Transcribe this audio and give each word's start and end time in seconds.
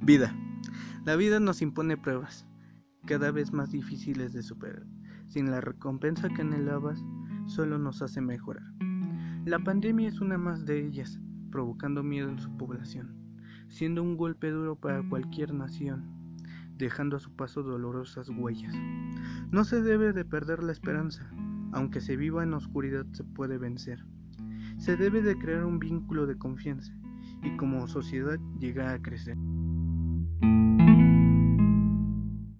Vida. 0.00 0.34
La 1.04 1.16
vida 1.16 1.40
nos 1.40 1.62
impone 1.62 1.96
pruebas, 1.96 2.46
cada 3.06 3.30
vez 3.30 3.52
más 3.52 3.70
difíciles 3.70 4.32
de 4.32 4.42
superar. 4.42 4.84
Sin 5.26 5.50
la 5.50 5.60
recompensa 5.60 6.28
que 6.28 6.42
anhelabas, 6.42 7.04
solo 7.46 7.78
nos 7.78 8.02
hace 8.02 8.20
mejorar. 8.20 8.64
La 9.44 9.58
pandemia 9.58 10.08
es 10.08 10.20
una 10.20 10.38
más 10.38 10.64
de 10.64 10.86
ellas, 10.86 11.20
provocando 11.50 12.02
miedo 12.02 12.28
en 12.28 12.38
su 12.38 12.56
población, 12.56 13.14
siendo 13.68 14.02
un 14.02 14.16
golpe 14.16 14.50
duro 14.50 14.76
para 14.76 15.06
cualquier 15.08 15.52
nación, 15.52 16.04
dejando 16.76 17.16
a 17.16 17.20
su 17.20 17.34
paso 17.36 17.62
dolorosas 17.62 18.28
huellas. 18.30 18.74
No 19.50 19.64
se 19.64 19.82
debe 19.82 20.12
de 20.12 20.24
perder 20.24 20.62
la 20.62 20.72
esperanza, 20.72 21.30
aunque 21.72 22.00
se 22.00 22.16
viva 22.16 22.42
en 22.42 22.54
oscuridad 22.54 23.06
se 23.12 23.24
puede 23.24 23.58
vencer. 23.58 24.04
Se 24.78 24.96
debe 24.96 25.22
de 25.22 25.36
crear 25.36 25.64
un 25.64 25.78
vínculo 25.78 26.26
de 26.26 26.36
confianza 26.36 26.94
y 27.44 27.56
como 27.56 27.86
sociedad 27.86 28.38
llegar 28.58 28.94
a 28.94 29.02
crecer. 29.02 29.36